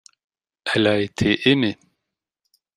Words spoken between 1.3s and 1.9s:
aimée.